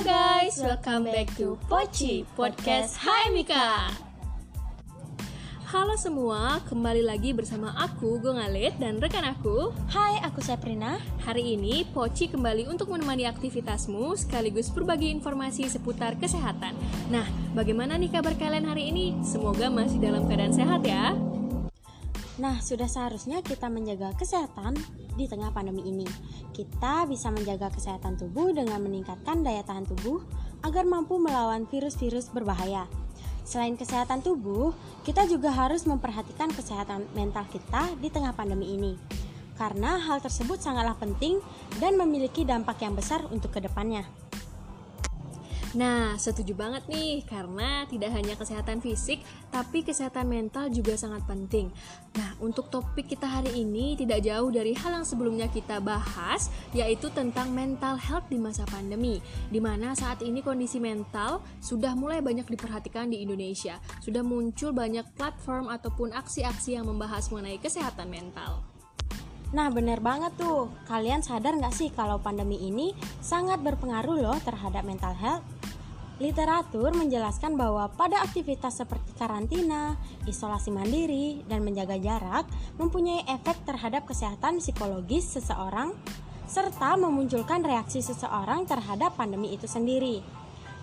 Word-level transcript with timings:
guys, 0.00 0.56
welcome 0.56 1.04
back 1.04 1.28
to 1.36 1.60
Poci 1.68 2.24
Podcast 2.32 2.96
Hai 3.04 3.28
Mika. 3.36 3.92
Halo 5.68 5.92
semua, 6.00 6.64
kembali 6.72 7.04
lagi 7.04 7.36
bersama 7.36 7.76
aku 7.76 8.16
Gongalit 8.16 8.80
dan 8.80 8.96
rekan 8.96 9.28
aku. 9.28 9.76
Hai, 9.92 10.16
aku 10.24 10.40
Saprina. 10.40 10.96
Hari 11.28 11.52
ini 11.52 11.84
Poci 11.84 12.32
kembali 12.32 12.64
untuk 12.72 12.88
menemani 12.88 13.28
aktivitasmu 13.28 14.16
sekaligus 14.16 14.72
berbagi 14.72 15.12
informasi 15.12 15.68
seputar 15.68 16.16
kesehatan. 16.16 16.72
Nah, 17.12 17.28
bagaimana 17.52 18.00
nih 18.00 18.08
kabar 18.08 18.32
kalian 18.40 18.72
hari 18.72 18.88
ini? 18.88 19.20
Semoga 19.20 19.68
masih 19.68 20.00
dalam 20.00 20.24
keadaan 20.24 20.56
sehat 20.56 20.80
ya. 20.80 21.12
Nah, 22.40 22.56
sudah 22.64 22.88
seharusnya 22.88 23.44
kita 23.44 23.68
menjaga 23.68 24.16
kesehatan 24.16 24.72
di 25.12 25.28
tengah 25.28 25.52
pandemi 25.52 25.84
ini. 25.84 26.08
Kita 26.56 27.04
bisa 27.04 27.28
menjaga 27.28 27.68
kesehatan 27.68 28.16
tubuh 28.16 28.56
dengan 28.56 28.80
meningkatkan 28.80 29.44
daya 29.44 29.60
tahan 29.60 29.84
tubuh 29.84 30.24
agar 30.64 30.88
mampu 30.88 31.20
melawan 31.20 31.68
virus-virus 31.68 32.32
berbahaya. 32.32 32.88
Selain 33.44 33.76
kesehatan 33.76 34.24
tubuh, 34.24 34.72
kita 35.04 35.28
juga 35.28 35.52
harus 35.52 35.84
memperhatikan 35.84 36.48
kesehatan 36.48 37.04
mental 37.12 37.44
kita 37.52 37.92
di 38.00 38.08
tengah 38.08 38.32
pandemi 38.32 38.72
ini. 38.72 38.96
Karena 39.60 40.00
hal 40.00 40.24
tersebut 40.24 40.64
sangatlah 40.64 40.96
penting 40.96 41.44
dan 41.76 42.00
memiliki 42.00 42.48
dampak 42.48 42.80
yang 42.80 42.96
besar 42.96 43.20
untuk 43.28 43.52
ke 43.52 43.60
depannya. 43.60 44.08
Nah, 45.70 46.18
setuju 46.18 46.58
banget 46.58 46.82
nih, 46.90 47.22
karena 47.22 47.86
tidak 47.86 48.10
hanya 48.10 48.34
kesehatan 48.34 48.82
fisik, 48.82 49.22
tapi 49.54 49.86
kesehatan 49.86 50.26
mental 50.26 50.66
juga 50.66 50.98
sangat 50.98 51.22
penting. 51.30 51.70
Nah, 52.18 52.34
untuk 52.42 52.74
topik 52.74 53.06
kita 53.06 53.30
hari 53.30 53.62
ini 53.62 53.94
tidak 53.94 54.26
jauh 54.26 54.50
dari 54.50 54.74
hal 54.74 54.98
yang 54.98 55.06
sebelumnya 55.06 55.46
kita 55.46 55.78
bahas, 55.78 56.50
yaitu 56.74 57.06
tentang 57.14 57.54
mental 57.54 57.94
health 57.94 58.26
di 58.26 58.42
masa 58.42 58.66
pandemi, 58.66 59.22
di 59.46 59.62
mana 59.62 59.94
saat 59.94 60.26
ini 60.26 60.42
kondisi 60.42 60.82
mental 60.82 61.38
sudah 61.62 61.94
mulai 61.94 62.18
banyak 62.18 62.50
diperhatikan 62.50 63.06
di 63.06 63.22
Indonesia. 63.22 63.78
Sudah 64.02 64.26
muncul 64.26 64.74
banyak 64.74 65.06
platform 65.14 65.70
ataupun 65.70 66.10
aksi-aksi 66.10 66.74
yang 66.74 66.90
membahas 66.90 67.30
mengenai 67.30 67.62
kesehatan 67.62 68.10
mental. 68.10 68.66
Nah, 69.54 69.70
bener 69.70 70.02
banget 70.02 70.34
tuh. 70.34 70.70
Kalian 70.90 71.22
sadar 71.22 71.54
nggak 71.54 71.74
sih 71.74 71.90
kalau 71.94 72.18
pandemi 72.18 72.58
ini 72.58 72.90
sangat 73.22 73.62
berpengaruh 73.62 74.18
loh 74.18 74.38
terhadap 74.42 74.82
mental 74.82 75.14
health? 75.14 75.59
Literatur 76.20 76.92
menjelaskan 76.92 77.56
bahwa 77.56 77.88
pada 77.96 78.20
aktivitas 78.20 78.84
seperti 78.84 79.16
karantina, 79.16 79.96
isolasi 80.28 80.68
mandiri, 80.68 81.40
dan 81.48 81.64
menjaga 81.64 81.96
jarak 81.96 82.44
mempunyai 82.76 83.24
efek 83.24 83.64
terhadap 83.64 84.04
kesehatan 84.04 84.60
psikologis 84.60 85.40
seseorang 85.40 85.96
serta 86.44 87.00
memunculkan 87.00 87.64
reaksi 87.64 88.04
seseorang 88.04 88.68
terhadap 88.68 89.16
pandemi 89.16 89.56
itu 89.56 89.64
sendiri. 89.64 90.20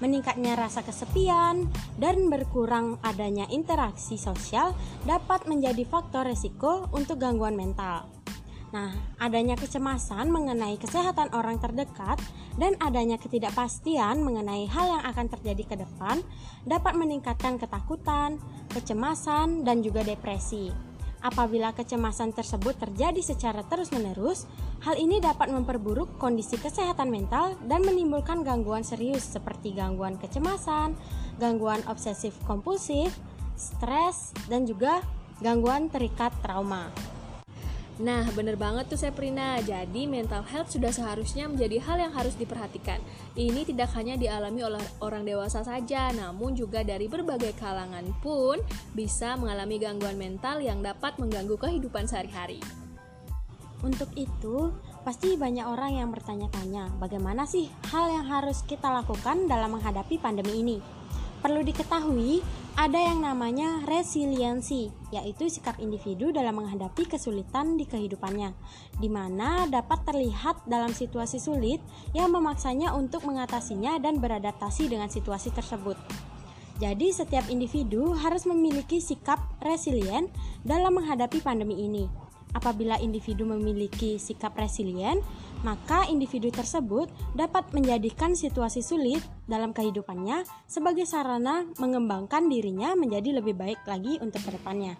Meningkatnya 0.00 0.56
rasa 0.56 0.80
kesepian 0.80 1.68
dan 2.00 2.32
berkurang 2.32 2.96
adanya 3.04 3.44
interaksi 3.52 4.16
sosial 4.16 4.72
dapat 5.04 5.44
menjadi 5.44 5.84
faktor 5.84 6.32
resiko 6.32 6.88
untuk 6.96 7.20
gangguan 7.20 7.60
mental. 7.60 8.15
Nah, 8.76 8.92
adanya 9.16 9.56
kecemasan 9.56 10.28
mengenai 10.28 10.76
kesehatan 10.76 11.32
orang 11.32 11.56
terdekat 11.56 12.20
dan 12.60 12.76
adanya 12.84 13.16
ketidakpastian 13.16 14.20
mengenai 14.20 14.68
hal 14.68 15.00
yang 15.00 15.02
akan 15.08 15.32
terjadi 15.32 15.64
ke 15.64 15.76
depan 15.80 16.20
dapat 16.68 16.92
meningkatkan 16.92 17.56
ketakutan, 17.56 18.36
kecemasan, 18.68 19.64
dan 19.64 19.80
juga 19.80 20.04
depresi. 20.04 20.68
Apabila 21.24 21.72
kecemasan 21.72 22.36
tersebut 22.36 22.76
terjadi 22.76 23.16
secara 23.24 23.64
terus-menerus, 23.64 24.44
hal 24.84 25.00
ini 25.00 25.24
dapat 25.24 25.48
memperburuk 25.48 26.20
kondisi 26.20 26.60
kesehatan 26.60 27.08
mental 27.08 27.56
dan 27.64 27.80
menimbulkan 27.80 28.44
gangguan 28.44 28.84
serius 28.84 29.24
seperti 29.24 29.72
gangguan 29.72 30.20
kecemasan, 30.20 30.92
gangguan 31.40 31.80
obsesif 31.88 32.36
kompulsif, 32.44 33.08
stres, 33.56 34.36
dan 34.52 34.68
juga 34.68 35.00
gangguan 35.40 35.88
terikat 35.88 36.36
trauma. 36.44 37.15
Nah, 37.96 38.28
bener 38.36 38.60
banget 38.60 38.92
tuh 38.92 39.00
Seprina. 39.00 39.56
Jadi, 39.64 40.04
mental 40.04 40.44
health 40.44 40.68
sudah 40.68 40.92
seharusnya 40.92 41.48
menjadi 41.48 41.80
hal 41.80 41.96
yang 41.96 42.12
harus 42.12 42.36
diperhatikan. 42.36 43.00
Ini 43.32 43.64
tidak 43.64 43.88
hanya 43.96 44.20
dialami 44.20 44.60
oleh 44.68 44.84
orang 45.00 45.24
dewasa 45.24 45.64
saja, 45.64 46.12
namun 46.12 46.52
juga 46.52 46.84
dari 46.84 47.08
berbagai 47.08 47.56
kalangan 47.56 48.04
pun 48.20 48.60
bisa 48.92 49.40
mengalami 49.40 49.80
gangguan 49.80 50.20
mental 50.20 50.60
yang 50.60 50.84
dapat 50.84 51.16
mengganggu 51.16 51.56
kehidupan 51.56 52.04
sehari-hari. 52.04 52.60
Untuk 53.80 54.12
itu, 54.16 54.72
pasti 55.00 55.36
banyak 55.36 55.64
orang 55.64 55.96
yang 55.96 56.08
bertanya-tanya, 56.12 56.96
bagaimana 57.00 57.48
sih 57.48 57.68
hal 57.92 58.12
yang 58.12 58.28
harus 58.28 58.60
kita 58.64 58.92
lakukan 58.92 59.48
dalam 59.48 59.72
menghadapi 59.72 60.20
pandemi 60.20 60.60
ini? 60.60 60.78
Perlu 61.46 61.62
diketahui, 61.62 62.42
ada 62.74 62.98
yang 62.98 63.22
namanya 63.22 63.78
resiliensi, 63.86 64.90
yaitu 65.14 65.46
sikap 65.46 65.78
individu 65.78 66.34
dalam 66.34 66.58
menghadapi 66.58 67.06
kesulitan 67.06 67.78
di 67.78 67.86
kehidupannya, 67.86 68.50
di 68.98 69.06
mana 69.06 69.62
dapat 69.70 70.02
terlihat 70.10 70.66
dalam 70.66 70.90
situasi 70.90 71.38
sulit 71.38 71.78
yang 72.18 72.34
memaksanya 72.34 72.98
untuk 72.98 73.22
mengatasinya 73.22 73.94
dan 74.02 74.18
beradaptasi 74.18 74.90
dengan 74.90 75.06
situasi 75.06 75.54
tersebut. 75.54 75.94
Jadi, 76.82 77.14
setiap 77.14 77.46
individu 77.46 78.10
harus 78.18 78.42
memiliki 78.42 78.98
sikap 78.98 79.38
resilient 79.62 80.26
dalam 80.66 80.98
menghadapi 80.98 81.46
pandemi 81.46 81.78
ini. 81.86 82.25
Apabila 82.54 83.00
individu 83.00 83.48
memiliki 83.48 84.20
sikap 84.20 84.54
resilient, 84.58 85.20
maka 85.64 86.06
individu 86.06 86.52
tersebut 86.52 87.10
dapat 87.34 87.68
menjadikan 87.72 88.36
situasi 88.36 88.84
sulit 88.84 89.24
dalam 89.48 89.74
kehidupannya 89.74 90.46
sebagai 90.68 91.08
sarana 91.08 91.66
mengembangkan 91.80 92.46
dirinya 92.46 92.94
menjadi 92.94 93.42
lebih 93.42 93.56
baik 93.56 93.80
lagi 93.88 94.20
untuk 94.20 94.44
ke 94.46 94.50
depannya. 94.54 94.94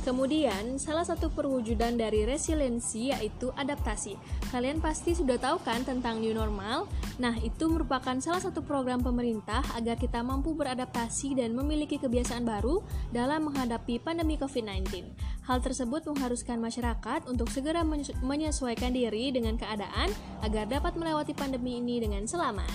Kemudian, 0.00 0.80
salah 0.80 1.04
satu 1.04 1.28
perwujudan 1.28 2.00
dari 2.00 2.24
resiliensi 2.24 3.12
yaitu 3.12 3.52
adaptasi. 3.52 4.16
Kalian 4.48 4.80
pasti 4.80 5.12
sudah 5.12 5.36
tahu 5.36 5.60
kan 5.60 5.84
tentang 5.84 6.24
new 6.24 6.32
normal? 6.32 6.88
Nah, 7.20 7.36
itu 7.44 7.68
merupakan 7.68 8.16
salah 8.16 8.40
satu 8.40 8.64
program 8.64 9.04
pemerintah 9.04 9.60
agar 9.76 10.00
kita 10.00 10.24
mampu 10.24 10.56
beradaptasi 10.56 11.36
dan 11.36 11.52
memiliki 11.52 12.00
kebiasaan 12.00 12.48
baru 12.48 12.80
dalam 13.12 13.52
menghadapi 13.52 14.00
pandemi 14.00 14.40
COVID-19. 14.40 15.12
Hal 15.50 15.58
tersebut 15.66 16.06
mengharuskan 16.06 16.62
masyarakat 16.62 17.26
untuk 17.26 17.50
segera 17.50 17.82
menyesuaikan 18.22 18.94
diri 18.94 19.34
dengan 19.34 19.58
keadaan 19.58 20.06
agar 20.46 20.70
dapat 20.70 20.94
melewati 20.94 21.34
pandemi 21.34 21.82
ini 21.82 21.98
dengan 21.98 22.22
selamat. 22.22 22.70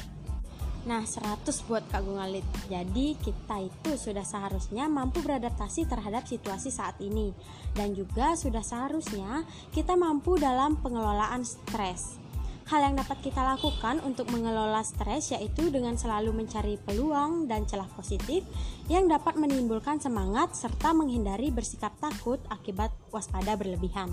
Nah, 0.84 1.08
100 1.08 1.56
buat 1.72 1.88
Kak 1.88 2.03
Gungalit. 2.03 2.44
Jadi, 2.68 3.16
kita 3.24 3.63
itu 3.63 3.96
sudah 3.96 4.28
seharusnya 4.28 4.91
mampu 4.91 5.24
beradaptasi 5.24 5.88
terhadap 5.88 6.28
situasi 6.28 6.68
saat 6.68 7.00
ini. 7.00 7.31
Dan 7.72 7.96
juga 7.96 8.36
sudah 8.36 8.59
seharusnya 8.59 9.47
kita 9.72 9.96
mampu 9.96 10.36
dalam 10.36 10.75
pengelolaan 10.75 11.47
stres. 11.47 12.25
Hal 12.66 12.81
yang 12.81 12.98
dapat 12.98 13.22
kita 13.22 13.46
lakukan 13.46 14.02
untuk 14.02 14.26
mengelola 14.34 14.81
stres 14.81 15.30
yaitu 15.30 15.70
dengan 15.70 15.94
selalu 15.94 16.34
mencari 16.34 16.81
peluang 16.81 17.46
dan 17.46 17.70
celah 17.70 17.86
positif 17.94 18.42
yang 18.90 19.06
dapat 19.06 19.38
menimbulkan 19.38 20.02
semangat 20.02 20.58
serta 20.58 20.90
menghindari 20.90 21.54
bersikap 21.54 21.94
takut 22.02 22.42
akibat 22.50 22.90
waspada 23.14 23.54
berlebihan. 23.54 24.09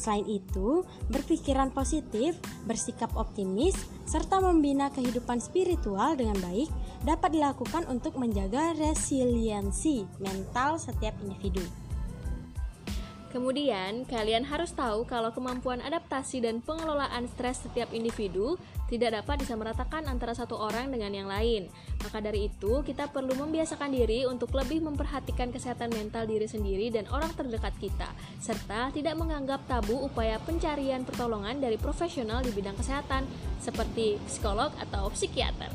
Selain 0.00 0.24
itu, 0.24 0.88
berpikiran 1.12 1.68
positif, 1.68 2.40
bersikap 2.64 3.12
optimis, 3.12 3.76
serta 4.08 4.40
membina 4.40 4.88
kehidupan 4.88 5.36
spiritual 5.36 6.16
dengan 6.16 6.40
baik 6.40 6.72
dapat 7.04 7.36
dilakukan 7.36 7.84
untuk 7.92 8.16
menjaga 8.16 8.72
resiliensi 8.72 10.08
mental 10.20 10.80
setiap 10.80 11.12
individu. 11.20 11.64
Kemudian, 13.36 14.08
kalian 14.08 14.48
harus 14.48 14.72
tahu 14.72 15.04
kalau 15.04 15.28
kemampuan 15.28 15.84
adaptasi 15.84 16.40
dan 16.40 16.64
pengelolaan 16.64 17.28
stres 17.28 17.68
setiap 17.68 17.92
individu 17.92 18.56
tidak 18.88 19.20
dapat 19.20 19.44
disamaratakan 19.44 20.08
antara 20.08 20.32
satu 20.32 20.56
orang 20.56 20.88
dengan 20.88 21.12
yang 21.12 21.28
lain. 21.28 21.68
Maka 22.00 22.24
dari 22.24 22.48
itu, 22.48 22.80
kita 22.80 23.12
perlu 23.12 23.36
membiasakan 23.36 23.92
diri 23.92 24.24
untuk 24.24 24.56
lebih 24.56 24.80
memperhatikan 24.80 25.52
kesehatan 25.52 25.92
mental 25.92 26.24
diri 26.24 26.48
sendiri 26.48 26.88
dan 26.88 27.04
orang 27.12 27.28
terdekat 27.36 27.76
kita, 27.76 28.08
serta 28.40 28.88
tidak 28.96 29.12
menganggap 29.20 29.60
tabu 29.68 30.00
upaya 30.00 30.40
pencarian 30.40 31.04
pertolongan 31.04 31.60
dari 31.60 31.76
profesional 31.76 32.40
di 32.40 32.56
bidang 32.56 32.80
kesehatan, 32.80 33.28
seperti 33.60 34.16
psikolog 34.32 34.72
atau 34.80 35.12
psikiater. 35.12 35.68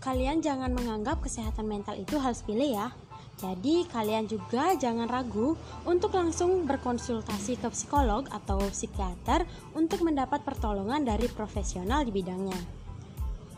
Kalian 0.00 0.40
jangan 0.40 0.72
menganggap 0.72 1.20
kesehatan 1.20 1.68
mental 1.68 1.92
itu 2.00 2.16
hal 2.16 2.32
sepele 2.32 2.72
ya. 2.72 2.88
Jadi 3.38 3.86
kalian 3.86 4.26
juga 4.26 4.74
jangan 4.74 5.06
ragu 5.06 5.54
untuk 5.86 6.10
langsung 6.18 6.66
berkonsultasi 6.66 7.62
ke 7.62 7.70
psikolog 7.70 8.26
atau 8.34 8.58
psikiater 8.66 9.46
untuk 9.78 10.02
mendapat 10.02 10.42
pertolongan 10.42 11.06
dari 11.06 11.30
profesional 11.30 12.02
di 12.02 12.10
bidangnya. 12.10 12.58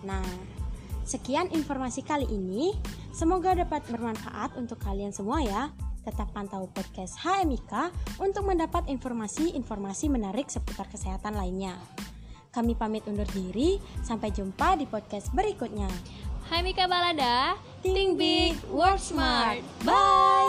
Nah, 0.05 0.25
sekian 1.09 1.49
informasi 1.49 2.05
kali 2.05 2.29
ini. 2.29 2.77
Semoga 3.11 3.57
dapat 3.57 3.81
bermanfaat 3.89 4.61
untuk 4.61 4.77
kalian 4.85 5.17
semua 5.17 5.41
ya. 5.41 5.73
Tetap 6.05 6.29
pantau 6.37 6.69
podcast 6.69 7.17
HMIK 7.25 7.73
untuk 8.21 8.45
mendapat 8.45 8.85
informasi-informasi 8.85 10.13
menarik 10.13 10.53
seputar 10.53 10.93
kesehatan 10.93 11.37
lainnya. 11.41 11.77
Kami 12.53 12.77
pamit 12.77 13.09
undur 13.09 13.29
diri. 13.33 13.81
Sampai 14.05 14.29
jumpa 14.29 14.77
di 14.77 14.85
podcast 14.85 15.33
berikutnya. 15.33 15.89
Hai 16.51 16.67
Mika 16.67 16.91
Balada, 16.91 17.55
work 17.55 17.95
smart. 19.01 19.59
Bye. 19.85 20.40